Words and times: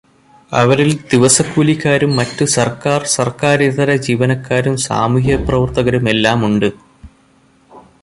അവരിൽ 0.51 0.89
ദിവസക്കൂലിക്കാരും 1.11 2.15
മറ്റു 2.15 2.45
സർക്കാർ, 2.55 3.05
സർക്കാരിതരജീവനക്കാരും 3.17 4.77
സാമൂഹ്യപ്രവർത്തകരും 4.87 6.09
എല്ലാം 6.09 6.45
ഉണ്ട്. 6.45 6.69